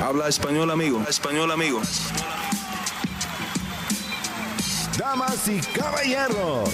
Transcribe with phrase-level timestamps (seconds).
[0.00, 1.02] Habla español, amigo.
[1.08, 1.82] español, amigo.
[4.96, 6.70] Damas y caballeros,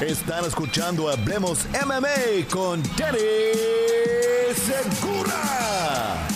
[0.00, 3.18] están escuchando Hablemos MMA con Danny
[4.54, 6.26] Segura.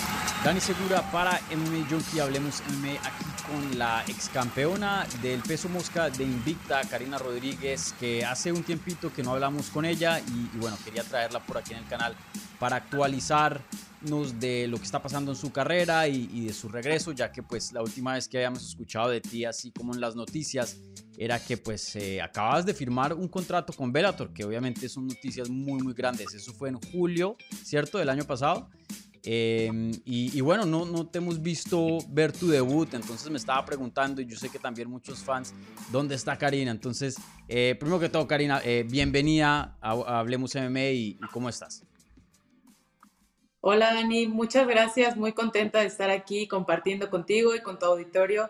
[0.44, 6.10] Dani Segura para MMA Junkie, Hablemos MMA aquí con la ex campeona del peso mosca
[6.10, 10.58] de Invicta, Karina Rodríguez, que hace un tiempito que no hablamos con ella y, y
[10.58, 12.14] bueno, quería traerla por aquí en el canal
[12.58, 17.12] para actualizarnos de lo que está pasando en su carrera y, y, de su regreso,
[17.12, 20.14] ya que pues la última vez que habíamos escuchado de ti, así como en las
[20.14, 20.78] noticias,
[21.18, 25.48] era que pues eh, acabas de firmar un contrato con Bellator, que obviamente son noticias
[25.48, 26.34] muy muy grandes.
[26.34, 27.98] Eso fue en julio, ¿cierto?
[27.98, 28.68] Del año pasado.
[29.28, 33.64] Eh, y, y, bueno, no, no te hemos visto ver tu debut, entonces me estaba
[33.64, 35.52] preguntando, y yo sé que también muchos fans,
[35.90, 36.70] ¿dónde está Karina?
[36.70, 37.16] Entonces,
[37.48, 41.82] eh, primero que todo, Karina, eh, bienvenida a, a, Hablemos MMA y, y, ¿cómo estás?
[43.68, 48.48] Hola Dani, muchas gracias, muy contenta de estar aquí compartiendo contigo y con tu auditorio.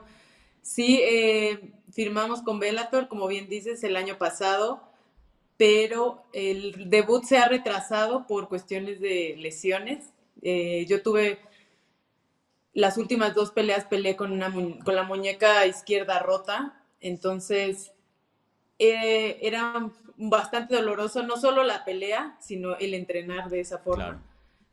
[0.61, 4.83] Sí, eh, firmamos con Bellator, como bien dices, el año pasado,
[5.57, 10.11] pero el debut se ha retrasado por cuestiones de lesiones
[10.43, 11.39] eh, yo tuve
[12.75, 17.91] las últimas dos peleas, peleé con, una, con la muñeca izquierda rota, entonces
[18.79, 24.23] eh, era bastante doloroso, no solo la pelea, sino el entrenar de esa forma.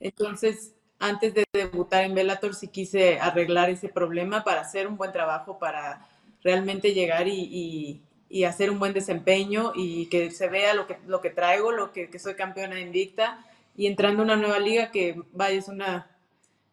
[0.04, 5.12] Entonces, antes de debutar en Bellator, sí quise arreglar ese problema para hacer un buen
[5.12, 6.08] trabajo, para
[6.44, 10.98] realmente llegar y, y, y hacer un buen desempeño y que se vea lo que,
[11.08, 13.46] lo que traigo, lo que, que soy campeona invicta
[13.78, 16.12] y entrando a una nueva liga que vaya es una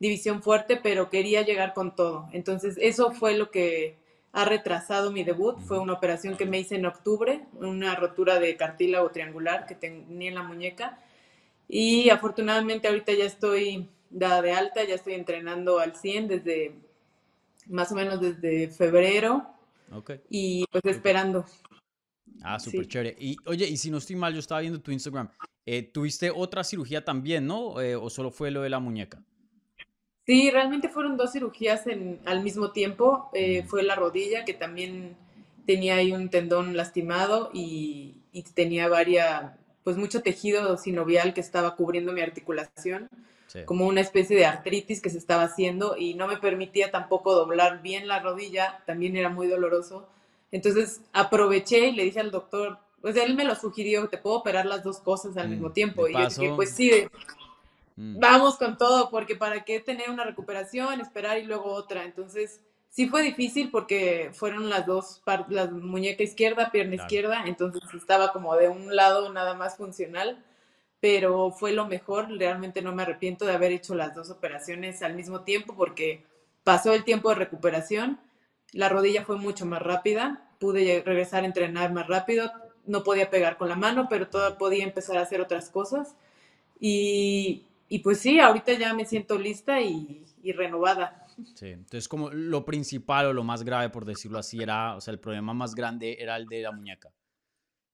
[0.00, 2.28] división fuerte, pero quería llegar con todo.
[2.32, 3.96] Entonces, eso fue lo que
[4.32, 5.58] ha retrasado mi debut.
[5.60, 10.28] Fue una operación que me hice en octubre, una rotura de cartílago triangular que tenía
[10.28, 10.98] en la muñeca.
[11.72, 16.74] Y afortunadamente ahorita ya estoy dada de alta, ya estoy entrenando al 100 desde
[17.68, 19.46] más o menos desde febrero.
[19.92, 20.20] Okay.
[20.28, 21.46] Y pues esperando.
[22.42, 22.88] Ah, súper sí.
[22.88, 23.16] chévere.
[23.18, 25.28] Y oye, y si no estoy mal, yo estaba viendo tu Instagram.
[25.64, 27.80] Eh, tuviste otra cirugía también, ¿no?
[27.80, 29.22] Eh, ¿O solo fue lo de la muñeca?
[30.26, 33.30] Sí, realmente fueron dos cirugías en, al mismo tiempo.
[33.34, 35.16] Eh, fue la rodilla, que también
[35.66, 39.52] tenía ahí un tendón lastimado y, y, tenía varias,
[39.90, 43.08] pues mucho tejido sinovial que estaba cubriendo mi articulación,
[43.48, 43.64] sí.
[43.64, 47.82] como una especie de artritis que se estaba haciendo y no me permitía tampoco doblar
[47.82, 50.08] bien la rodilla, también era muy doloroso.
[50.52, 54.64] Entonces aproveché y le dije al doctor, pues él me lo sugirió, te puedo operar
[54.64, 56.06] las dos cosas al mm, mismo tiempo.
[56.06, 57.08] Y yo dije, pues sí,
[57.96, 58.20] mm.
[58.20, 62.04] vamos con todo, porque para qué tener una recuperación, esperar y luego otra.
[62.04, 67.06] Entonces, sí fue difícil porque fueron las dos, la muñeca izquierda, pierna claro.
[67.06, 70.44] izquierda, entonces estaba como de un lado nada más funcional,
[71.00, 72.28] pero fue lo mejor.
[72.30, 76.24] Realmente no me arrepiento de haber hecho las dos operaciones al mismo tiempo porque
[76.64, 78.20] pasó el tiempo de recuperación,
[78.72, 82.52] la rodilla fue mucho más rápida, pude regresar a entrenar más rápido,
[82.86, 86.14] no podía pegar con la mano, pero todavía podía empezar a hacer otras cosas.
[86.78, 91.19] Y, y pues sí, ahorita ya me siento lista y, y, renovada.
[91.54, 95.12] Sí, entonces como lo principal o lo más grave, por decirlo así, era, o sea,
[95.12, 97.10] el problema más grande era el de la muñeca.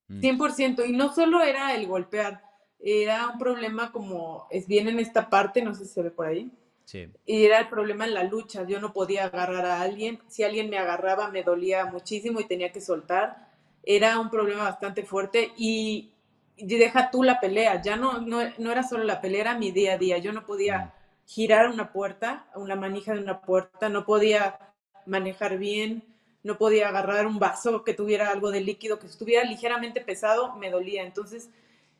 [0.09, 0.21] Mm.
[0.21, 2.43] 100%, y no solo era el golpear,
[2.79, 6.27] era un problema como, es bien en esta parte, no sé si se ve por
[6.27, 6.51] ahí.
[6.85, 7.09] Sí.
[7.25, 10.71] Y era el problema en la lucha, yo no podía agarrar a alguien, si alguien
[10.71, 13.47] me agarraba me dolía muchísimo y tenía que soltar
[13.87, 16.11] era un problema bastante fuerte y,
[16.56, 19.71] y deja tú la pelea, ya no, no, no, era solo la pelea, era mi
[19.71, 20.93] día a día, yo no podía
[21.26, 24.59] girar una puerta, una manija de una puerta, no podía
[25.06, 26.04] manejar bien,
[26.42, 30.70] no podía agarrar un vaso que tuviera algo de líquido, que estuviera ligeramente pesado, me
[30.70, 31.50] dolía, entonces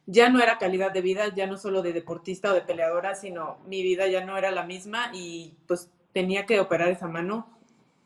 [0.07, 3.59] ya no era calidad de vida, ya no solo de deportista o de peleadora, sino
[3.67, 7.49] mi vida ya no era la misma y pues tenía que operar esa mano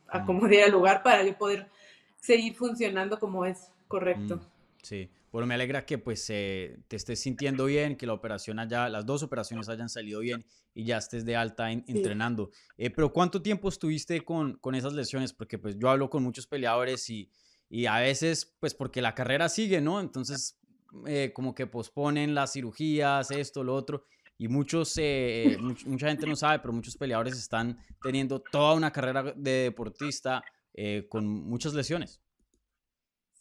[0.09, 1.69] a como diera lugar para yo poder
[2.17, 4.37] seguir funcionando como es correcto.
[4.37, 4.41] Mm,
[4.83, 5.11] sí.
[5.33, 9.07] Bueno, me alegra que pues eh, te estés sintiendo bien, que la operación haya, las
[9.07, 12.51] dos operaciones hayan salido bien y ya estés de alta en, entrenando.
[12.77, 15.33] Eh, pero ¿cuánto tiempo estuviste con, con esas lesiones?
[15.33, 17.31] Porque pues yo hablo con muchos peleadores y,
[17.69, 20.01] y a veces pues porque la carrera sigue, ¿no?
[20.01, 20.61] Entonces
[21.07, 24.05] eh, como que posponen las cirugías, esto, lo otro.
[24.37, 28.91] Y muchos, eh, much, mucha gente no sabe, pero muchos peleadores están teniendo toda una
[28.91, 30.43] carrera de deportista
[30.75, 32.21] eh, con muchas lesiones.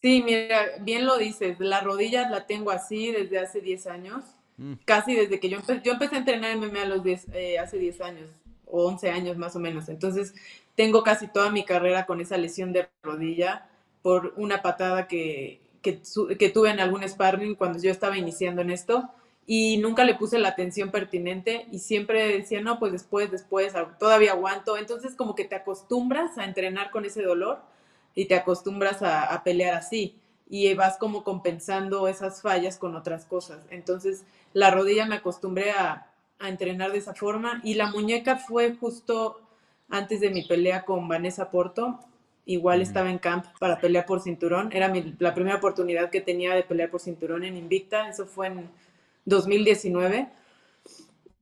[0.02, 4.24] Sí, mira, bien lo dices, la rodilla la tengo así desde hace 10 años,
[4.58, 4.74] mm.
[4.86, 7.78] casi desde que yo, empe yo empecé a entrenar MMA a los 10, eh, hace
[7.78, 8.30] 10 años,
[8.66, 10.34] o 11 años más o menos, entonces
[10.76, 13.68] tengo casi toda mi carrera con esa lesión de rodilla
[14.02, 16.00] por una patada que, que,
[16.38, 19.10] que tuve en algún sparring cuando yo estaba iniciando en esto,
[19.52, 24.34] y nunca le puse la atención pertinente y siempre decía, no, pues después, después, todavía
[24.34, 24.78] aguanto.
[24.78, 27.58] Entonces como que te acostumbras a entrenar con ese dolor
[28.16, 30.16] y te acostumbras a, pelear así
[30.50, 33.60] y vas como compensando esas fallas con otras cosas.
[33.70, 34.24] Entonces
[34.54, 36.06] la rodilla me acostumbré a,
[36.42, 39.42] entrenar de esa forma y la muñeca fue justo
[39.90, 42.00] antes de mi pelea con Vanessa Porto.
[42.46, 44.70] Igual estaba en camp para pelear por cinturón.
[44.72, 44.90] Era
[45.20, 48.08] la primera oportunidad que tenía de pelear por cinturón en Invicta.
[48.08, 48.70] Eso fue en
[49.26, 50.30] 2019.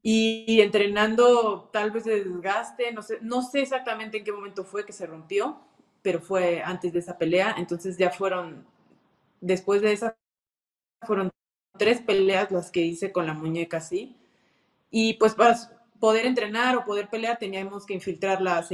[0.10, 4.86] Y, entrenando tal vez de desgaste, no sé, no sé exactamente en qué momento fue
[4.86, 5.60] que se rompió,
[6.02, 7.56] pero fue antes de esa pelea.
[7.58, 8.66] Entonces ya fueron,
[9.42, 10.18] después de esa,
[11.06, 11.30] fueron
[11.78, 14.16] tres peleas las que hice con la muñeca así.
[14.90, 15.56] Y pues para
[16.00, 18.66] poder entrenar o poder pelear teníamos que infiltrarla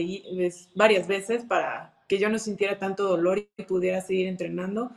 [0.75, 4.91] varias veces para que yo no sintiera tanto dolor y pudiera seguir entrenando.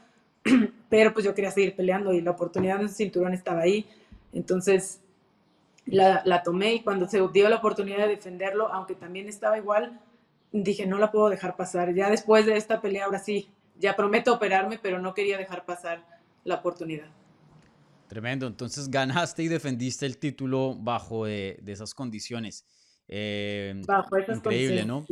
[0.89, 3.87] Pero pues yo quería seguir peleando y la oportunidad de ese cinturón estaba ahí.
[4.33, 5.01] Entonces
[5.87, 10.01] la, la, tomé y cuando se dio la oportunidad de defenderlo, aunque también estaba igual,
[10.53, 11.95] dije, no la puedo dejar pasar.
[11.95, 16.07] Ya después de esta pelea, ahora sí, ya prometo operarme, pero no quería dejar pasar
[16.45, 17.09] la oportunidad.
[18.09, 22.65] Tremendo, entonces ganaste y defendiste el título bajo de, esas condiciones.
[23.09, 25.05] Eh, bajo esas increíble, ¿no?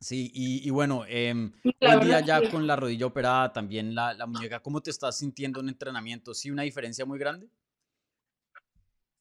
[0.00, 4.60] Sí, y, bueno, eh, hoy día ya con la rodilla operada, también la, la muñeca,
[4.60, 6.34] ¿cómo te estás sintiendo en entrenamiento?
[6.34, 7.48] ¿Sí una diferencia muy grande?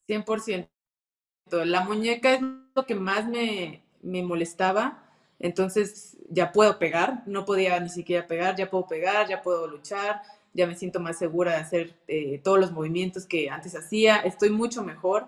[0.07, 0.67] 100%.
[1.65, 2.41] La muñeca es
[2.75, 5.03] lo que más me, molestaba,
[5.39, 10.21] entonces ya puedo pegar, no podía ni siquiera pegar, ya puedo pegar, ya puedo luchar,
[10.53, 14.49] ya me siento más segura de hacer eh, todos los movimientos que antes hacía, estoy
[14.49, 15.27] mucho mejor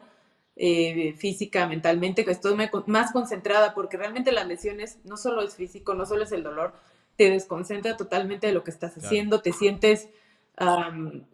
[0.55, 2.55] eh, física, mentalmente, estoy
[2.85, 6.73] más concentrada porque realmente las lesiones no solo es físico, no solo es el dolor,
[7.17, 10.09] te desconcentra totalmente de lo que estás haciendo, te sientes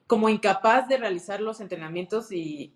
[0.08, 2.74] como incapaz de realizar los entrenamientos y,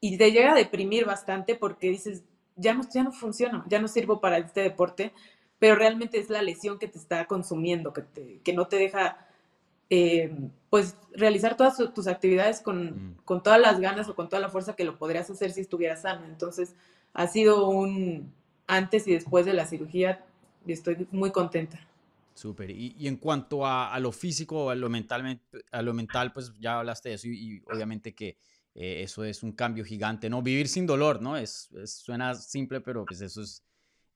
[0.00, 2.22] y te llega a deprimir bastante porque dices,
[2.62, 5.12] ya no, ya no funciona, ya no sirvo para este deporte,
[5.58, 9.26] pero realmente es la lesión que te está consumiendo, que, que no te deja
[9.90, 10.34] eh,
[10.70, 13.16] pues realizar todas tus actividades con, mm.
[13.24, 16.02] con, todas las ganas o con toda la fuerza que lo podrías hacer si estuvieras
[16.02, 16.24] sano.
[16.24, 16.74] Entonces
[17.12, 18.32] ha sido un
[18.66, 20.24] antes y después de la cirugía
[20.66, 21.78] y estoy muy contenta.
[22.34, 22.70] Súper.
[22.70, 26.52] Y, y, en cuanto a, a, lo físico, a lo, mentalmente, a lo mental, pues
[26.58, 28.38] ya hablaste de eso y obviamente que
[28.74, 30.42] eh, eso es un cambio gigante, ¿no?
[30.42, 31.36] Vivir sin dolor, ¿no?
[31.36, 33.62] Es, suena simple, pero pues eso es...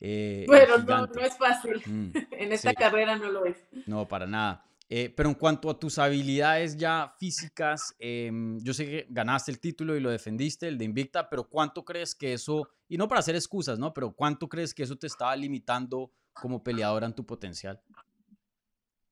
[0.01, 1.81] Eh, bueno, no, no, es fácil.
[1.85, 3.57] Mm, en esta carrera no lo es.
[3.87, 4.67] No, para nada.
[4.89, 9.59] Eh, pero en cuanto a tus habilidades ya físicas, em, yo sé que ganaste el
[9.59, 13.19] título y lo defendiste, el de Invicta, pero ¿cuánto crees que eso, y no para
[13.19, 13.93] hacer excusas, ¿no?
[13.93, 17.81] Pero ¿cuánto crees que eso te estaba limitando como peleadora en tu potencial?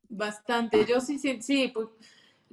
[0.09, 1.89] Bastante, yo sí, sí, sí, pues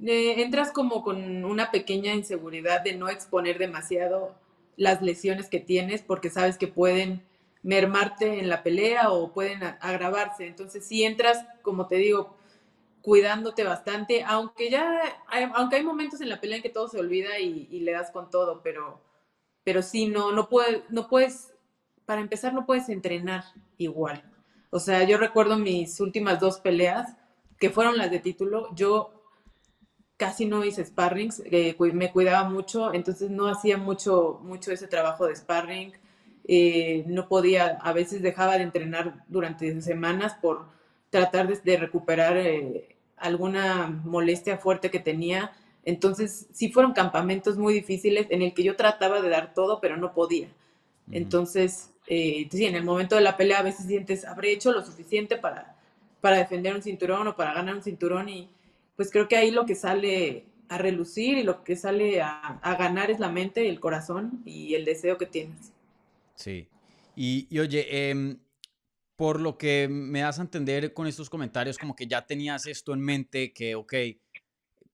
[0.04, 4.34] entras como con una pequeña inseguridad de no exponer demasiado
[4.76, 7.22] las lesiones que tienes porque sabes que pueden
[7.62, 10.46] mermarte en la pelea o pueden agravarse.
[10.46, 12.36] Entonces, si entras, como te digo,
[13.02, 16.98] cuidándote bastante, aunque ya, hay, aunque hay momentos en la pelea en que todo se
[16.98, 19.00] olvida y, le das con todo, pero,
[19.64, 21.52] pero sí, no, no, puedes, no puedes,
[22.06, 23.44] para empezar, no puedes entrenar
[23.78, 24.22] igual.
[24.70, 27.16] O sea, yo recuerdo mis últimas dos peleas,
[27.58, 29.11] que fueron las de título, yo
[30.16, 35.26] casi no hice sparrings, eh, me cuidaba mucho, entonces no hacía mucho, mucho ese trabajo
[35.26, 35.92] de sparring.
[36.46, 40.66] Eh, no podía, a veces dejaba de entrenar durante semanas por
[41.10, 45.52] tratar de, recuperar eh, alguna molestia fuerte que tenía.
[45.84, 49.96] Entonces, sí fueron campamentos muy difíciles en el que yo trataba de dar todo, pero
[49.96, 50.48] no podía.
[51.10, 55.36] Entonces, sí, en el momento de la pelea a veces sientes, habré hecho lo suficiente
[55.36, 55.76] para,
[56.20, 58.48] para defender un cinturón o para ganar un cinturón y,
[58.96, 63.10] pues creo que ahí lo que sale a relucir y lo que sale a, ganar
[63.10, 65.72] es la mente, el corazón y el deseo que tienes.
[66.34, 66.68] Sí.
[67.14, 68.38] Y, oye, em,
[69.16, 72.94] por lo que me das a entender con estos comentarios, como que ya tenías esto
[72.94, 73.94] en mente, que, ok,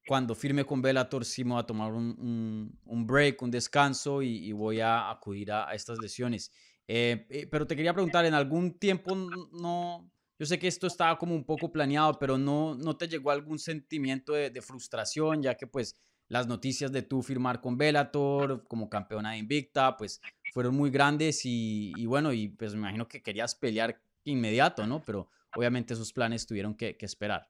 [0.06, 2.72] cuando firme con Bellator sí me voy a tomar un,
[3.06, 6.50] break, un descanso y, voy a acudir a, estas lesiones.
[6.88, 11.18] Eh, eh, pero te quería preguntar, ¿en algún tiempo no, yo sé que esto estaba
[11.18, 15.66] como un poco planeado, pero no, no te llegó algún sentimiento de, frustración, ya que
[15.66, 15.96] pues
[16.28, 20.20] las noticias de tú firmar con Bellator como campeona de Invicta, pues
[20.52, 25.02] fueron muy grandes y, bueno, y pues me imagino que querías pelear inmediato, ¿no?
[25.04, 27.48] Pero obviamente esos planes tuvieron que, esperar.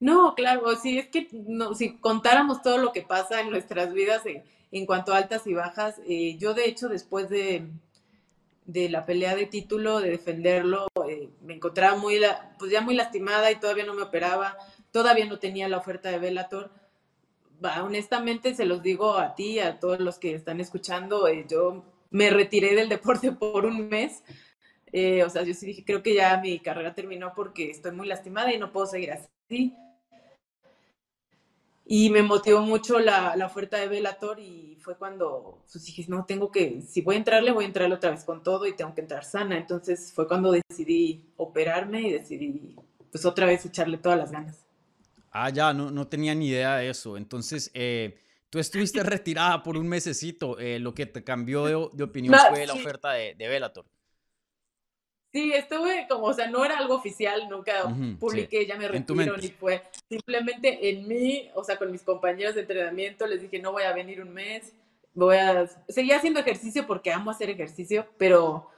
[0.00, 1.28] No, claro, sí, es que
[1.76, 4.22] si contáramos todo lo que pasa en nuestras vidas
[4.70, 7.68] en, cuanto a altas y bajas, eh, yo de hecho después de,
[8.72, 12.20] de la pelea de título, de defenderlo, eh, me encontraba muy,
[12.58, 14.56] pues ya muy lastimada y todavía no me operaba,
[14.90, 16.70] todavía no tenía la oferta de Bellator.
[17.82, 22.30] honestamente se los digo a ti, a todos los que están escuchando, eh, yo me
[22.30, 24.22] retiré del deporte por un mes.
[24.92, 28.06] Eh, o sea, yo sí dije, creo que ya mi carrera terminó porque estoy muy
[28.06, 29.74] lastimada y no puedo seguir así.
[31.84, 36.24] Y me motivó mucho la, la oferta de Velator y fue cuando pues, dije, no,
[36.24, 38.94] tengo que, si voy a entrarle, voy a entrarle otra vez con todo y tengo
[38.94, 39.56] que entrar sana.
[39.56, 42.76] Entonces fue cuando decidí operarme y decidí
[43.10, 44.64] pues otra vez echarle todas las ganas.
[45.32, 47.16] Ah, ya, no, no tenía ni idea de eso.
[47.16, 48.18] Entonces, eh,
[48.50, 50.58] tú estuviste retirada por un mesecito.
[50.58, 53.70] Eh, lo que te cambió de, opinión fue la oferta de, de.
[55.32, 57.84] Sí, estuve como, o sea, no era algo oficial, nunca
[58.20, 59.82] publiqué, ya me retiro, ni fue.
[60.06, 63.94] Simplemente en mí, o sea, con mis compañeros de entrenamiento, les dije, no voy a
[63.94, 64.74] venir un mes,
[65.14, 68.68] voy a seguir haciendo ejercicio porque amo hacer ejercicio, pero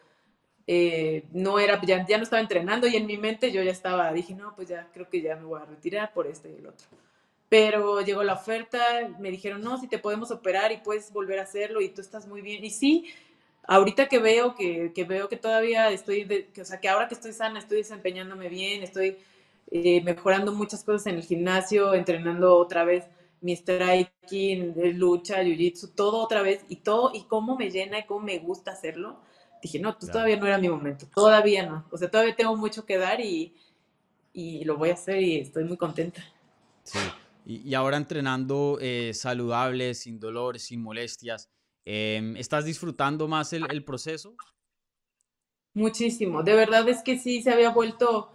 [0.68, 4.12] eh, no era, ya, ya, no estaba entrenando y en mi mente yo ya estaba,
[4.12, 6.68] dije, no, pues ya creo que ya me voy a retirar por este y el
[6.68, 6.86] otro.
[7.48, 8.78] Pero llegó la oferta,
[9.18, 12.28] me dijeron, no, si te podemos operar y puedes volver a hacerlo y tú estás
[12.28, 12.64] muy bien.
[12.64, 13.12] Y sí,
[13.66, 17.14] ahorita que veo que, que veo que todavía estoy, que, o sea, que ahora que
[17.14, 19.18] estoy sana, estoy desempeñándome bien, estoy
[19.70, 23.04] eh, mejorando muchas cosas en el gimnasio, entrenando otra vez
[23.40, 28.24] mi striking, lucha, jiu-jitsu, todo otra vez y todo, y cómo me llena y cómo
[28.26, 29.18] me gusta hacerlo
[29.62, 31.86] dije, no, pues todavía no era mi momento, todavía no.
[31.90, 33.54] O sea, todavía tengo mucho que dar y,
[34.32, 36.22] y lo voy a hacer y estoy muy contenta.
[36.82, 41.48] Sí, y, y ahora entrenando eh, saludable, sin dolor, sin molestias,
[41.84, 44.36] em, ¿estás disfrutando más el, proceso?
[45.74, 48.30] Muchísimo, de verdad es que sí se había vuelto,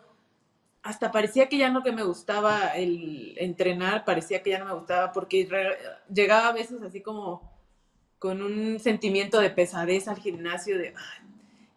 [0.82, 4.74] hasta parecía que ya no que me gustaba el entrenar, parecía que ya no me
[4.74, 5.48] gustaba porque
[6.13, 7.50] llegaba a veces así como
[8.20, 10.94] con un sentimiento de pesadez al gimnasio, de,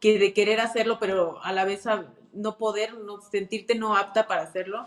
[0.01, 1.85] que de querer hacerlo, pero a la vez
[2.33, 4.85] no poder, no, sentirte no apta para hacerlo.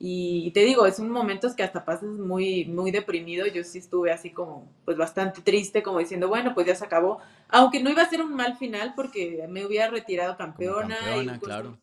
[0.00, 3.46] Y te digo, es un momentos que hasta pasas muy, muy deprimido.
[3.46, 7.18] Yo sí estuve así como, pues bastante triste, como diciendo, bueno, pues ya se acabó.
[7.48, 10.96] Aunque no iba a ser un mal final porque me hubiera retirado campeona.
[10.96, 11.78] campeona claro.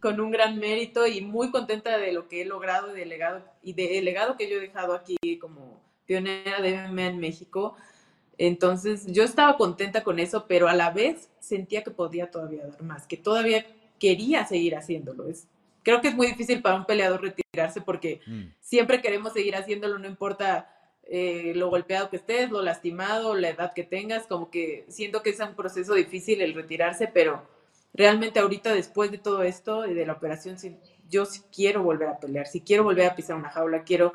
[0.00, 3.44] con un gran mérito y muy contenta de lo que he logrado y del legado,
[3.62, 7.76] y del legado que yo he dejado aquí como pionera de MMA en México.
[8.38, 12.82] Entonces yo estaba contenta con eso, pero a la vez sentía que podía todavía dar
[12.82, 13.64] más, que todavía
[14.00, 15.28] quería seguir haciéndolo.
[15.28, 15.46] Es,
[15.84, 18.42] creo que es muy difícil para un peleador retirarse porque mm.
[18.60, 20.70] siempre queremos seguir haciéndolo, no importa
[21.04, 25.30] eh, lo golpeado que estés, lo lastimado, la edad que tengas, como que siento que
[25.30, 27.46] es un proceso difícil el retirarse, pero
[27.92, 30.56] realmente ahorita después de todo esto y de la operación,
[31.08, 34.14] yo sí quiero volver a pelear, si quiero volver a pisar una jaula, quiero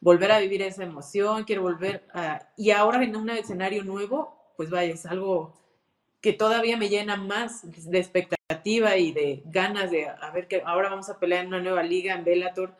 [0.00, 2.48] volver a vivir esa emoción, quiero volver a...
[2.56, 5.54] Y ahora en un escenario nuevo, pues vaya, es algo
[6.20, 10.88] que todavía me llena más de expectativa y de ganas de a ver que ahora
[10.88, 12.74] vamos a pelear en una nueva liga en Bellator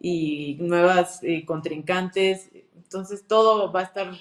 [0.00, 2.48] y nuevas eh, contrincantes.
[2.76, 4.12] Entonces todo va a estar,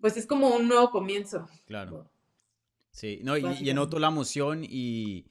[0.00, 1.48] pues es como un nuevo comienzo.
[1.66, 2.08] Claro.
[2.92, 5.26] Sí, no, y, y noto la emoción y,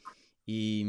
[0.46, 0.86] y,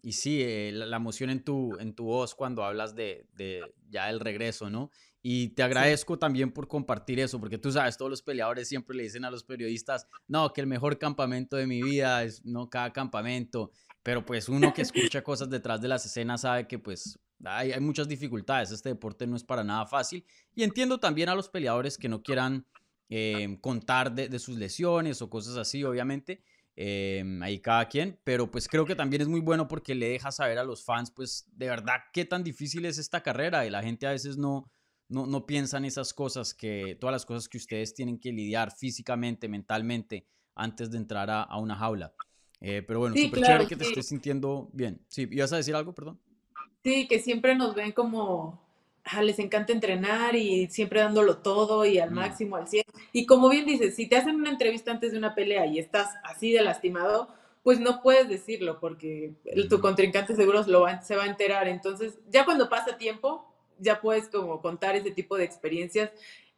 [0.00, 4.08] y sí, eh, la, emoción en tu, en tu voz cuando hablas de, de ya
[4.08, 4.92] el regreso, ¿no?
[5.26, 9.04] Y te agradezco también por compartir eso, porque tú sabes, todos los peleadores siempre le
[9.04, 12.92] dicen a los periodistas, no, que el mejor campamento de mi vida es no cada
[12.92, 13.70] campamento,
[14.02, 17.80] pero pues uno que escucha cosas detrás de las escenas sabe que pues hay, hay
[17.80, 20.26] muchas dificultades, este deporte no es para nada fácil.
[20.54, 22.66] Y entiendo también a los peleadores que no quieran
[23.08, 26.42] eh, contar de, de sus lesiones o cosas así, obviamente,
[26.76, 30.32] Em, ahí cada quien, pero pues creo que también es muy bueno porque le deja
[30.32, 33.80] saber a los fans, pues de verdad qué tan difícil es esta carrera y la
[33.80, 34.68] gente a veces no,
[35.08, 38.72] no, no piensa en esas cosas, que todas las cosas que ustedes tienen que lidiar
[38.72, 42.14] físicamente, mentalmente, antes de entrar a, a una jaula.
[42.60, 45.00] Eh, pero bueno, súper chévere que te estés sintiendo bien.
[45.08, 46.18] Sí, ¿ibas a decir algo, perdón?
[46.82, 48.64] Sí, que siempre nos ven como
[49.22, 52.14] les encanta entrenar y siempre dándolo todo y al mm.
[52.14, 52.84] máximo, al 100.
[53.12, 56.08] Y como bien dices, si te hacen una entrevista antes de una pelea y estás
[56.24, 57.28] así de lastimado,
[57.62, 59.34] pues no puedes decirlo porque
[59.68, 61.68] tu contrincante seguro lo se va a enterar.
[61.68, 66.10] Entonces, ya cuando pasa tiempo, ya puedes como contar ese tipo de experiencias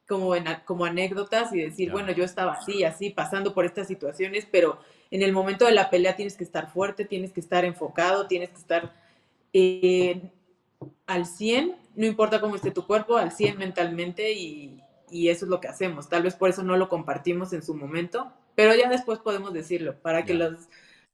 [0.08, 4.46] como, en, como anécdotas y decir, bueno, yo estaba así, así, pasando por estas situaciones,
[4.50, 4.78] pero
[5.10, 8.50] en el momento de la pelea tienes que estar fuerte, tienes que estar enfocado, tienes
[8.50, 8.94] que estar
[9.52, 10.30] eh,
[11.06, 15.60] al 100 no importa cómo esté tu cuerpo, al 100 mentalmente y, eso es lo
[15.60, 16.08] que hacemos.
[16.08, 19.96] Tal vez por eso no lo compartimos en su momento, pero ya después podemos decirlo,
[20.00, 20.34] para que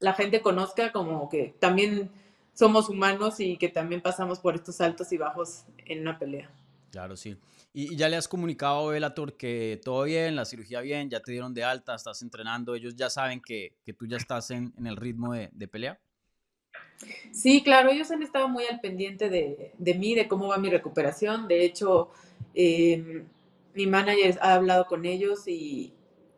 [0.01, 2.11] la gente conozca como que también
[2.53, 6.51] somos humanos y que también pasamos por estos altos y bajos en una pelea.
[6.91, 7.37] Claro, sí.
[7.73, 11.33] Y, ya le has comunicado a Bellator que todo bien, la cirugía bien, ya te
[11.33, 15.33] dieron de alta, estás entrenando, ellos ya saben que, tú ya estás en, el ritmo
[15.33, 15.99] de, de pelea.
[17.33, 21.49] Sí, claro, ellos han estado muy al pendiente de, mí, de cómo va mi recuperación.
[21.49, 22.11] De hecho,
[22.55, 23.25] Em,
[23.75, 25.93] mi manager ha hablado con ellos y,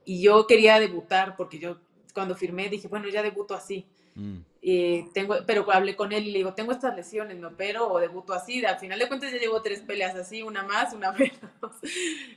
[0.04, 1.78] y yo quería debutar porque yo
[2.12, 3.86] cuando firmé dije, bueno, ya debuto así.
[4.14, 4.38] Mm.
[4.66, 8.00] Eh, tengo, pero hablé con él y le digo, tengo estas lesiones, me opero o
[8.00, 8.64] debuto así.
[8.64, 11.38] Al final de cuentas ya llevo tres peleas así, una más, una menos.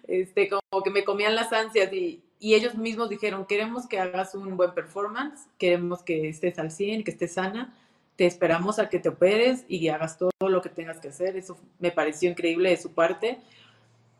[0.07, 4.35] Este, como que me comían las ansias y, y ellos mismos dijeron, queremos que hagas
[4.35, 7.73] un buen performance, queremos que estés al 100, que estés sana,
[8.17, 11.37] te esperamos a que te operes y hagas todo lo que tengas que hacer.
[11.37, 13.39] Eso me pareció increíble de su parte.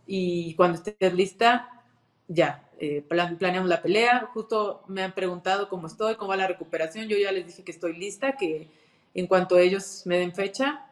[0.06, 1.77] Y cuando estés lista,
[2.28, 7.08] ya, eh, planeamos la pelea, justo me han preguntado cómo estoy, cómo va la recuperación,
[7.08, 8.68] yo ya les dije que estoy lista, que
[9.14, 10.86] en cuanto ellos me den fecha,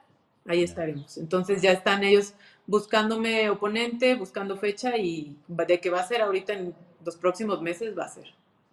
[0.46, 1.18] ahí estaremos.
[1.18, 2.34] Entonces ya están ellos
[2.68, 6.74] buscándome oponente, buscando fecha y de qué va a ser ahorita en
[7.06, 8.26] los próximos meses va a ser.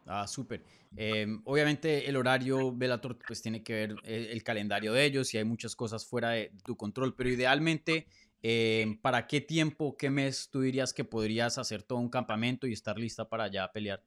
[0.06, 0.62] Ah, súper.
[0.96, 5.38] Em, obviamente el horario Bellator pues tiene que ver el, el, calendario de ellos y
[5.38, 8.06] hay muchas cosas fuera de tu control, pero idealmente
[8.44, 12.72] Em, ¿Para qué tiempo, qué mes tú dirías que podrías hacer todo un campamento y
[12.72, 14.02] estar lista para ya pelear?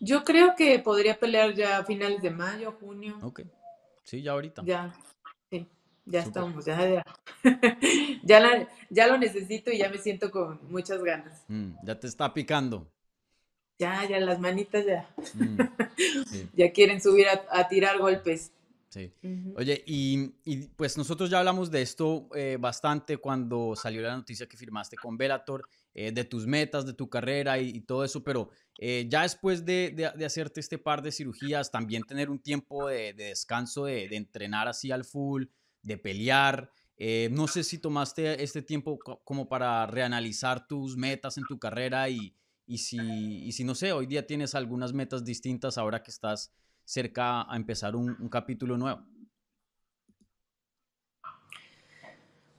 [0.00, 3.16] Yo creo que podría pelear ya a finales de mayo, junio.
[3.22, 3.42] Ok.
[4.02, 4.62] Sí, ya ahorita.
[4.66, 4.92] Ya,
[5.50, 5.68] sí,
[6.04, 7.04] ya estamos, ya, ya.
[8.90, 11.44] Ya, lo necesito y ya me siento con muchas ganas.
[11.48, 12.90] Mm, ya te está picando.
[13.78, 15.08] Ya, ya, las manitas ya.
[15.34, 15.58] Mm,
[16.54, 18.52] ya quieren subir a tirar golpes.
[18.94, 19.12] Sí.
[19.56, 20.28] Oye, y,
[20.76, 25.16] pues nosotros ya hablamos de esto eh, bastante cuando salió la noticia que firmaste con
[25.18, 29.64] Velator, eh, de tus metas, de tu carrera y, todo eso, pero eh, ya después
[29.64, 34.92] de, hacerte este par de cirugías, también tener un tiempo de, descanso, de, entrenar así
[34.92, 35.46] al full,
[35.82, 36.70] de pelear.
[37.32, 42.32] no sé si tomaste este tiempo como para reanalizar tus metas en tu carrera y,
[42.64, 42.98] y, si,
[43.44, 46.52] y si, no sé, hoy día tienes algunas metas distintas ahora que estás
[46.84, 49.00] cerca a empezar un, capítulo nuevo?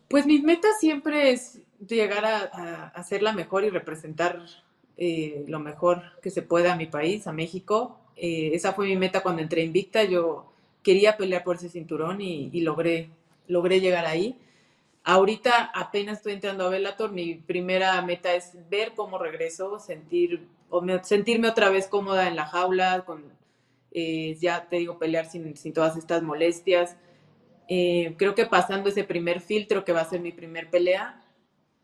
[0.10, 4.46] Pues mi meta siempre es llegar a, ser la mejor y representar
[4.98, 8.00] eh, lo mejor que se pueda a mi país, a México.
[8.16, 10.04] Eh, esa fue mi meta cuando entré Invicta.
[10.04, 10.52] Yo
[10.84, 13.10] quería pelear por ese cinturón y, logré,
[13.48, 14.38] logré llegar ahí.
[15.04, 17.12] Ahorita apenas estoy entrando a Bellator.
[17.12, 22.46] Mi primera meta es ver cómo regreso, sentir, o sentirme otra vez cómoda en la
[22.46, 23.24] jaula, con
[23.98, 26.98] eh, ya te digo, pelear sin, sin todas estas molestias.
[27.70, 31.24] Eh, creo que pasando ese primer filtro que va a ser mi primer pelea,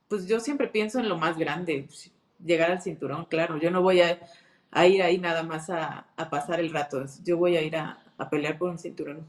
[0.09, 1.87] pues yo siempre pienso en lo más grande,
[2.43, 4.19] llegar al cinturón, claro, yo no voy a,
[4.85, 7.97] ir ahí nada más a, pasar el rato, yo voy a ir a,
[8.29, 9.25] pelear por un cinturón.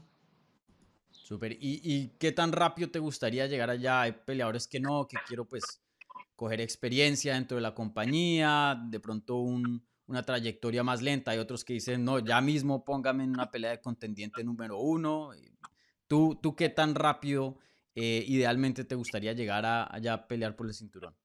[1.09, 4.01] Súper, ¿Y, ¿Y, qué tan rápido te gustaría llegar allá?
[4.01, 5.63] Hay peleadores que no, que quiero pues
[6.35, 11.31] coger experiencia dentro de la compañía, de pronto un, una trayectoria más lenta.
[11.31, 15.31] Hay otros que dicen, no, ya mismo póngame en una pelea de contendiente número uno.
[16.07, 17.57] ¿Tú, tú qué tan rápido
[17.95, 21.15] eh, idealmente te gustaría llegar a, allá a pelear por el cinturón?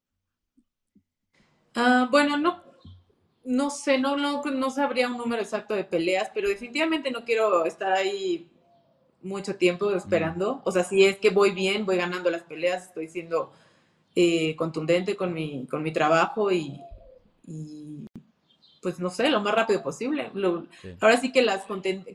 [1.75, 2.63] Ah, bueno, no,
[3.45, 7.65] no sé, no, no, no sabría un número exacto de peleas, pero definitivamente no quiero
[7.65, 8.51] estar ahí
[9.23, 10.61] mucho tiempo esperando.
[10.65, 13.53] O sea, si es que voy bien, voy ganando las peleas, estoy siendo
[14.15, 16.81] eh, contundente con mi, con mi trabajo y,
[18.89, 20.31] pues no sé, lo más rápido posible.
[21.01, 21.67] Ahora sí que las,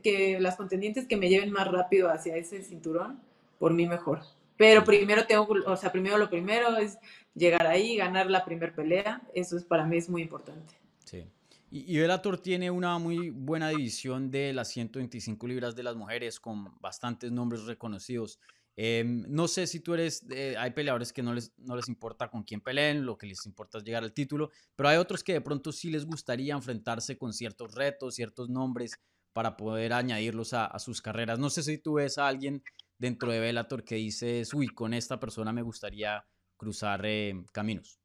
[0.02, 3.20] que las contendientes que me lleven más rápido hacia ese cinturón,
[3.60, 4.22] por mí mejor.
[4.56, 6.98] Pero primero tengo, o sea, primero lo primero es
[7.34, 9.22] llegar ahí, ganar la primera pelea.
[9.34, 10.74] Eso es para mí es muy importante.
[11.04, 11.24] Sí.
[11.70, 16.40] Y, y Bellator tiene una muy buena división de las 125 libras de las mujeres
[16.40, 18.40] con bastantes nombres reconocidos.
[18.76, 20.26] Em, no sé si tú eres,
[20.58, 23.78] hay peleadores que no les, no les importa con quién peleen, lo que les importa
[23.78, 27.32] es llegar al título, pero hay otros que de pronto sí les gustaría enfrentarse con
[27.32, 28.98] ciertos retos, ciertos nombres
[29.32, 31.38] para poder añadirlos a, sus carreras.
[31.38, 32.62] No sé si tú ves a alguien
[32.98, 36.24] dentro de Bellator que dices, uy, con esta persona me gustaría
[36.56, 37.98] cruzar eh, caminos.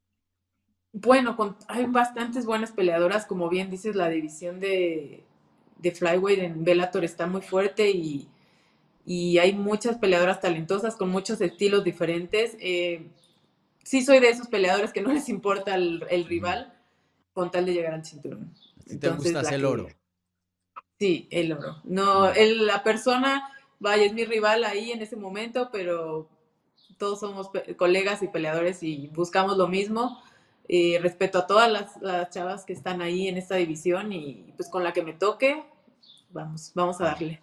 [0.92, 5.24] Bueno, hay bastantes buenas peleadoras, como bien dices, la división de,
[5.78, 8.28] de Flyweight en Bellator está muy fuerte y
[9.12, 12.56] y hay muchas peleadoras talentosas con muchos estilos diferentes.
[12.60, 13.10] Eh,
[13.84, 16.78] sí soy de esos peleadores que no les importa el, rival
[17.34, 18.54] con tal de llegar al cinturón.
[18.86, 19.88] ¿Te gusta el oro?
[21.00, 21.82] Sí, el oro.
[21.86, 26.30] No, la persona, vaya, es mi rival ahí en ese momento, pero
[27.00, 30.22] todos somos colegas y peleadores y buscamos lo mismo.
[30.67, 34.69] Eh, respeto a todas las, las, chavas que están ahí en esta división y pues
[34.69, 35.63] con la que me toque,
[36.30, 37.41] vamos, vamos a darle.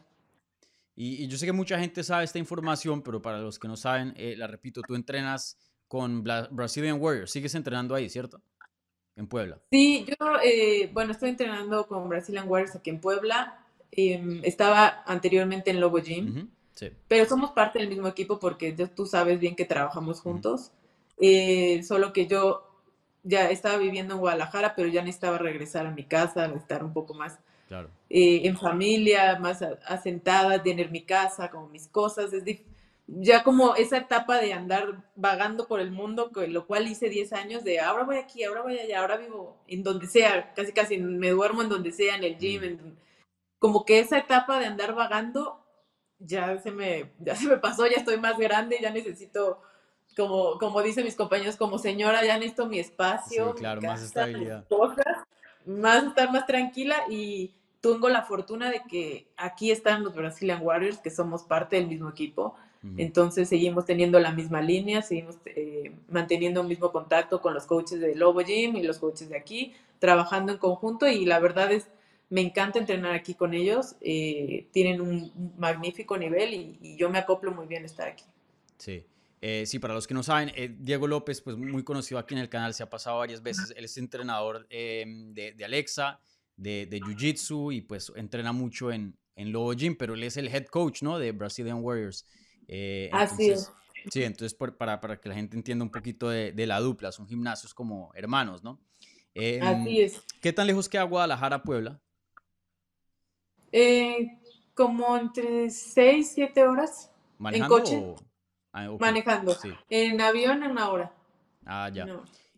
[0.97, 4.15] Y, yo sé que mucha gente sabe esta información, pero para los que no saben,
[4.17, 8.41] eh, la repito, tú entrenas con Brazilian Warriors, sigues entrenando ahí, ¿cierto?
[9.15, 9.61] En Puebla.
[9.71, 13.65] Sí, yo, eh, bueno, estoy entrenando con Brazilian Warriors aquí en Puebla.
[13.93, 16.51] Em, estaba anteriormente en Lobo Gym.
[17.09, 20.73] Pero somos parte del mismo equipo porque tú sabes bien que trabajamos juntos.
[21.19, 22.67] Eh, solo que yo
[23.23, 27.15] ya estaba viviendo en Guadalajara, pero ya necesitaba regresar a mi casa, estar un poco
[27.15, 27.39] más
[27.71, 32.33] eh, en familia, más asentada, tener mi casa, como mis cosas.
[32.33, 32.45] Es
[33.09, 37.65] ya como esa etapa de andar vagando por el mundo, lo cual hice 10 años
[37.65, 41.31] de ahora voy aquí, ahora voy allá, ahora vivo en donde sea, casi casi me
[41.31, 42.97] duermo en donde sea, en el gym,
[43.59, 45.65] como que esa etapa de andar vagando
[46.19, 49.61] ya se me, ya se me pasó, ya estoy más grande, ya necesito,
[50.17, 53.55] como, como dicen mis compañeros, como señora, ya necesito mi espacio.
[53.55, 54.67] claro, más estabilidad.
[55.67, 60.99] Más estar más tranquila y tengo la fortuna de que aquí están los Brazilian Warriors,
[60.99, 62.55] que somos parte del mismo equipo.
[62.99, 67.99] Entonces seguimos teniendo la misma línea, seguimos eh, manteniendo un mismo contacto con los coaches
[67.99, 71.89] de Lobo Gym y los coaches de aquí, trabajando en conjunto y la verdad es,
[72.31, 77.51] me encanta entrenar aquí con ellos, eh, tienen un, magnífico nivel y, yo me acoplo
[77.51, 78.25] muy bien estar aquí.
[78.79, 79.05] Sí.
[79.41, 82.49] Eh, sí, para los que no saben, Diego López, pues muy conocido aquí en el
[82.49, 86.21] canal, se ha pasado varias veces, él es entrenador em, de, de, Alexa,
[86.57, 90.49] de, de Jiu-Jitsu y pues entrena mucho en, en Lobo Gym, pero él es el
[90.49, 91.19] head coach, ¿no?
[91.19, 92.27] De Brazilian Warriors.
[92.67, 93.71] Eh, Así es.
[94.11, 97.27] Sí, entonces para, para, que la gente entienda un poquito de, de, la dupla, son
[97.27, 98.81] gimnasios como hermanos, ¿no?
[99.35, 100.23] Em, Así es.
[100.41, 102.01] ¿Qué tan lejos queda Guadalajara, Puebla?
[103.73, 104.39] Eh,
[104.75, 107.11] como entre 6, 7 horas.
[107.39, 108.25] ¿Manejando en coche.
[108.79, 109.57] Ah, Manejando.
[109.89, 111.13] En avión, una hora.
[111.65, 112.07] Ah, ya.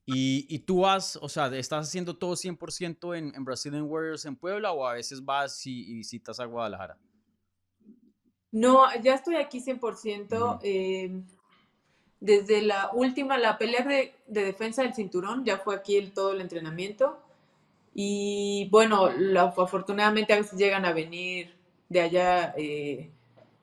[0.05, 4.35] Y, y, tú vas, o sea, ¿estás haciendo todo 100% en, en Brazilian Warriors en
[4.35, 6.99] Puebla o a veces vas y, y visitas a Guadalajara?
[8.51, 10.59] No, ya estoy aquí 100%.
[10.63, 11.23] Eh,
[12.19, 16.41] desde la última, la pelea de, defensa del cinturón, ya fue aquí el, todo el
[16.41, 17.23] entrenamiento.
[17.95, 21.55] Y bueno, afortunadamente a veces llegan a venir
[21.89, 23.13] de allá, eh,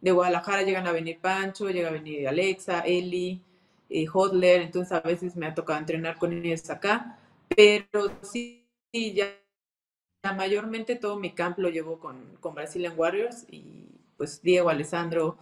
[0.06, 3.42] de Guadalajara, llegan a venir Pancho, llega a venir Alexa, Eli,
[3.90, 7.18] eh, Hodler, entonces a veces me ha tocado entrenar con ellos acá.
[7.50, 9.36] Pero sí, ya,
[10.36, 15.40] mayormente todo mi camp lo llevo con, con Brazilian Warriors y pues Diego, Alessandro,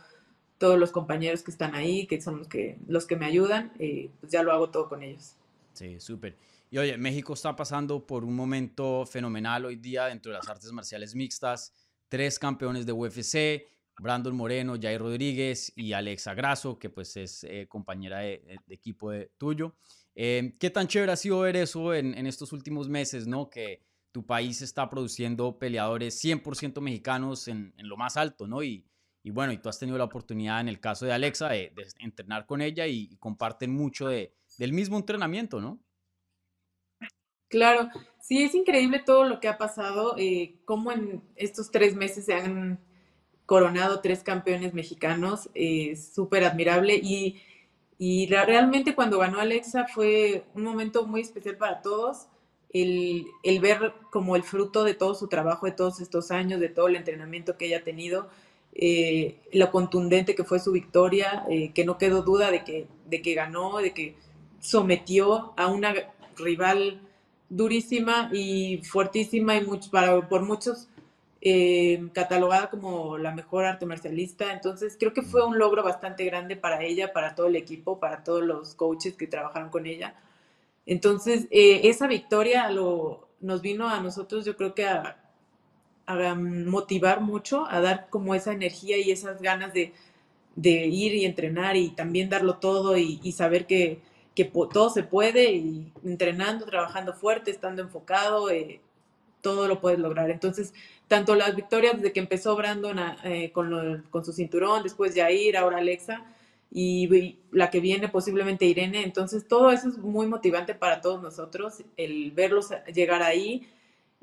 [0.58, 4.12] todos los compañeros que están ahí, que son los que, los que me ayudan, eh,
[4.22, 5.36] pues ya lo hago todo con ellos.
[5.74, 6.38] Sí, súper.
[6.72, 10.72] Y oye, México está pasando por un momento fenomenal hoy día dentro de las artes
[10.72, 11.74] marciales mixtas.
[12.08, 17.68] Tres campeones de UFC, Brandon Moreno, Jair Rodríguez y Alexa Grasso, que pues es eh,
[17.68, 19.76] compañera de, equipo de, tuyo.
[20.16, 23.50] Eh, ¿Qué tan chévere ha sido ver eso en, estos últimos meses, no?
[23.50, 28.64] Que tu país está produciendo peleadores 100% mexicanos en, lo más alto, ¿no?
[28.64, 28.86] Y,
[29.24, 32.46] y, bueno, y tú has tenido la oportunidad en el caso de Alexa de, entrenar
[32.46, 35.80] con ella y, comparten mucho de, del mismo entrenamiento, ¿no?
[37.48, 42.26] Claro, sí, es increíble todo lo que ha pasado, eh, cómo en estos tres meses
[42.26, 42.80] se han
[43.46, 47.42] coronado tres campeones mexicanos, eh, súper admirable y,
[47.98, 52.28] y realmente cuando ganó Alexa fue un momento muy especial para todos
[52.74, 56.88] el, ver como el fruto de todo su trabajo, de todos estos años, de todo
[56.88, 58.30] el entrenamiento que ella ha tenido,
[58.74, 63.22] eh, lo contundente que fue su victoria, eh, que no quedó duda de que, de
[63.22, 64.16] que ganó, de que
[64.60, 65.94] sometió a una
[66.36, 67.00] rival
[67.50, 70.88] durísima y fuertísima y para, por muchos
[71.46, 74.54] eh, catalogada como la mejor arte marcialista.
[74.54, 78.24] Entonces creo que fue un logro bastante grande para ella, para todo el equipo, para
[78.24, 80.16] todos los coaches que trabajaron con ella.
[80.86, 85.18] Entonces, eh, esa victoria lo, nos vino a nosotros, yo creo que a,
[86.36, 89.94] motivar mucho, a dar como esa energía y esas ganas de,
[90.56, 94.02] ir y entrenar y también darlo todo y, saber que,
[94.72, 98.82] todo se puede y entrenando, trabajando fuerte, estando enfocado, eh,
[99.44, 100.32] todo lo puedes lograr.
[100.32, 100.74] Entonces,
[101.08, 105.78] tanto las victorias desde que empezó Brandon eh, con, con, su cinturón, después Jair, ahora
[105.78, 106.26] Alexa,
[106.72, 109.04] y, la que viene posiblemente Irene.
[109.04, 113.68] Entonces, todo eso es muy motivante para todos nosotros, el verlos llegar ahí,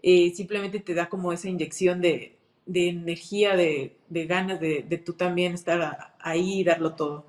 [0.02, 6.14] eh, simplemente te da como esa inyección de, energía, de, ganas de, tú también estar
[6.18, 7.24] ahí y darlo todo.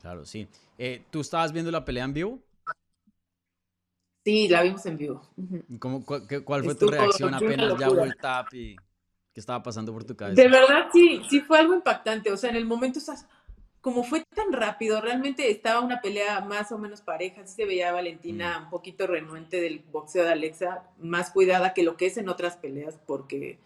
[0.00, 0.46] Claro, sí.
[0.78, 2.38] Eh, ¿Tú estabas viendo la pelea en vivo?
[4.24, 5.22] Sí, la vimos en vivo.
[6.44, 10.40] ¿Cuál fue tu reacción apenas ya vuelta y qué estaba pasando por tu cabeza?
[10.40, 12.30] De verdad, sí, sí fue algo impactante.
[12.30, 13.26] O sea, en el momento estás
[13.80, 17.88] como fue tan rápido, realmente estaba una pelea más o menos pareja, sí se veía
[17.88, 18.64] a Valentina mm.
[18.64, 22.56] un poquito renuente del boxeo de Alexa, más cuidada que lo que es en otras
[22.56, 23.58] peleas, porque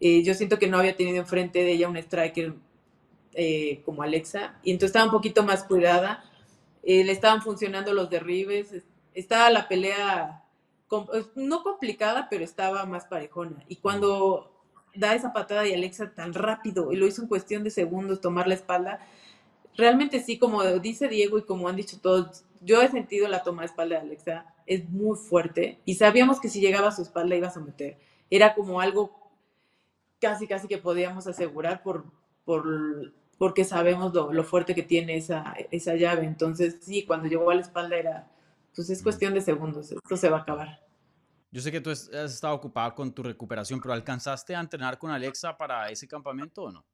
[0.00, 2.54] eh, yo siento que no había tenido enfrente de ella un striker
[3.34, 6.24] eh, como Alexa, y entonces estaba un poquito más cuidada,
[6.82, 8.74] eh, le estaban funcionando los derribes,
[9.14, 10.44] estaba la pelea
[11.36, 14.52] no complicada, pero estaba más parejona, y cuando
[14.94, 18.46] da esa patada y Alexa tan rápido y lo hizo en cuestión de segundos tomar
[18.46, 19.00] la espalda.
[19.74, 23.62] Realmente sí, como dice Diego y como han dicho todos, yo he sentido la toma
[23.62, 27.36] de espalda de Alexa, es muy fuerte y sabíamos que si llegaba a su espalda
[27.36, 27.98] iba a someter.
[28.30, 29.32] Era como algo
[30.20, 32.04] casi, casi que podíamos asegurar por,
[32.44, 36.24] por porque sabemos lo, fuerte que tiene esa, esa llave.
[36.26, 38.30] Entonces, sí, cuando llegó a la espalda era,
[38.74, 40.80] pues es cuestión de segundos, esto se va a acabar.
[41.50, 45.10] Yo sé que tú has estado ocupada con tu recuperación, pero ¿alcanzaste a entrenar con
[45.10, 46.84] Alexa para ese campamento o no?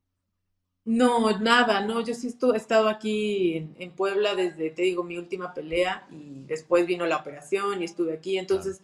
[0.85, 5.53] No, nada, no, yo sí he estado aquí en, Puebla desde, te digo, mi última
[5.53, 8.81] pelea y después vino la operación y estuve aquí, entonces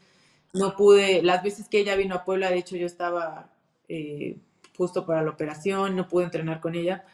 [0.52, 3.50] no pude, las veces que ella vino a Puebla, de hecho yo estaba
[3.88, 4.36] eh,
[4.76, 7.06] justo para la operación, no pude entrenar con ella,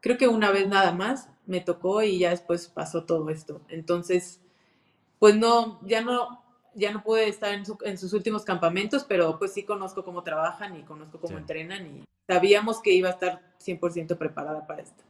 [0.00, 3.60] creo que una vez nada más me tocó y ya después pasó todo esto.
[3.68, 4.40] Entonces,
[5.18, 6.42] pues no, ya no,
[6.74, 10.82] ya no pude estar en, sus últimos campamentos, pero pues sí conozco cómo trabajan y
[10.82, 15.04] conozco cómo entrenan y sabíamos que iba a estar 100% preparada para esto.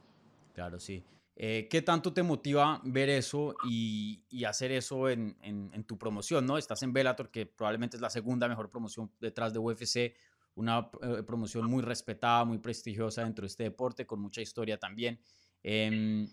[0.53, 1.03] Claro, sí.
[1.41, 6.45] Eh, ¿Qué tanto te motiva ver eso y, hacer eso en, en, tu promoción?
[6.45, 6.57] ¿no?
[6.57, 10.15] Estás en Bellator, que probablemente es la segunda mejor promoción detrás de UFC
[10.59, 15.19] una eh, promoción muy respetada, muy prestigiosa dentro de este deporte, con mucha historia también.
[15.63, 16.27] Em,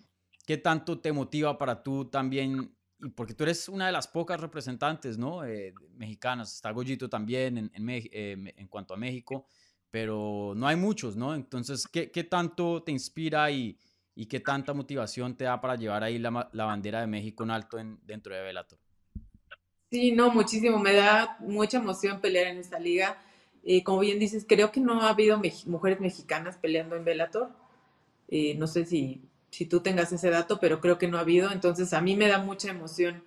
[0.44, 2.74] ¿Qué tanto te motiva para tú también?
[3.14, 5.44] Porque tú eres una de las pocas representantes, ¿no?
[5.44, 6.54] Eh, mexicanas.
[6.54, 9.46] Está Goyito también en, en, eh, en, cuanto a México,
[9.90, 11.34] pero no hay muchos, ¿no?
[11.34, 13.78] Entonces, ¿qué, qué tanto te inspira y,
[14.14, 17.50] y, qué tanta motivación te da para llevar ahí la, la bandera de México en
[17.50, 18.78] alto en, dentro de Velator?
[19.90, 20.78] Sí, no, muchísimo.
[20.78, 23.22] Me da mucha emoción pelear en esta liga.
[23.64, 27.50] Eh, como bien dices, creo que no ha habido mujeres mexicanas peleando en Bellator.
[28.28, 31.50] Eh, no sé si, si tú tengas ese dato, pero creo que no ha habido.
[31.52, 33.22] Entonces, a mí me da mucha emoción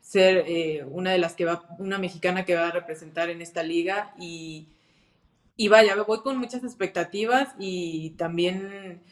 [0.00, 3.62] ser eh, una de las que va, una mexicana que va a representar en esta
[3.62, 4.14] liga.
[4.18, 4.68] Y,
[5.56, 9.02] y vaya, voy con muchas expectativas y también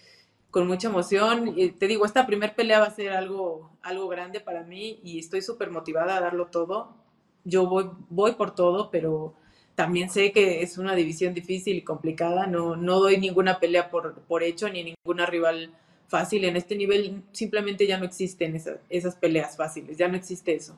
[0.51, 1.55] con mucha emoción.
[1.79, 5.43] te digo, esta primer pelea va a ser algo, algo grande para mí y estoy
[5.43, 6.97] súper motivada a darlo todo.
[7.45, 9.35] Yo voy, voy por todo, pero
[9.75, 14.23] también sé que es una división difícil y complicada, no, no doy ninguna pelea por,
[14.23, 15.71] por hecho ni ninguna rival
[16.09, 16.45] fácil.
[16.45, 20.77] En este nivel simplemente ya no existen esas, peleas fáciles, ya no existe eso.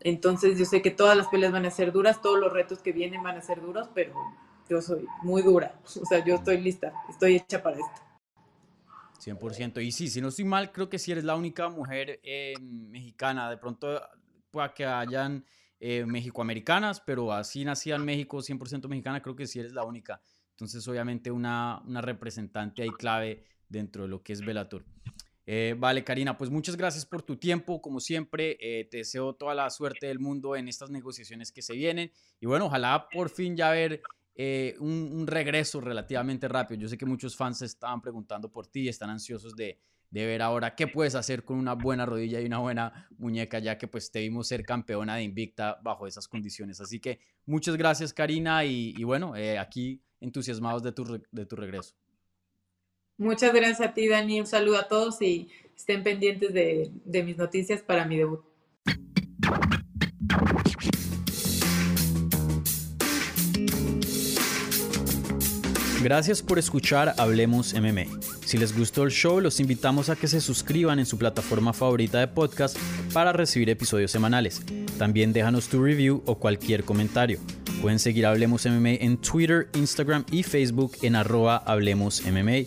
[0.00, 2.92] Entonces yo sé que todas las peleas van a ser duras, todos los retos que
[2.92, 4.14] vienen van a ser duros, pero
[4.68, 8.02] yo soy muy dura, o sea, yo estoy lista, estoy hecha para esto.
[9.24, 9.82] 100%.
[9.84, 13.50] Y sí, si no estoy mal, creo que si eres la única mujer eh, mexicana.
[13.50, 14.00] De pronto
[14.50, 15.44] pueda que hayan
[15.80, 20.20] eh, mexicoamericanas, pero así nacida en México, 100% mexicana, creo que sí eres la única.
[20.50, 24.84] Entonces, obviamente, una, una representante ahí clave dentro de lo que es Velator.
[25.46, 27.80] Eh, vale, Karina, pues muchas gracias por tu tiempo.
[27.80, 31.74] Como siempre, eh, te deseo toda la suerte del mundo en estas negociaciones que se
[31.74, 32.10] vienen.
[32.40, 34.02] Y bueno, ojalá por fin ya ver
[34.80, 36.82] un, un, regreso relativamente rápido.
[36.82, 39.78] Yo sé que muchos fans estaban preguntando por ti y están ansiosos de,
[40.10, 43.76] de ver ahora qué puedes hacer con una buena rodilla y una buena muñeca, ya
[43.76, 46.80] que pues te vimos ser campeona de Invicta bajo esas condiciones.
[46.80, 51.94] Así que muchas gracias Karina y, bueno, eh, aquí entusiasmados de tu, de tu regreso.
[53.18, 57.36] Muchas gracias a ti Dani, un saludo a todos y estén pendientes de, de mis
[57.36, 58.40] noticias para mi debut.
[66.02, 68.04] Gracias por escuchar Hablemos MMA.
[68.44, 72.20] Si les gustó el show, los invitamos a que se suscriban en su plataforma favorita
[72.20, 72.76] de podcast
[73.12, 74.62] para recibir episodios semanales.
[74.98, 77.40] También déjanos tu review o cualquier comentario.
[77.82, 82.66] Pueden seguir Hablemos MMA en Twitter, Instagram y Facebook en arroba Hablemos MMA.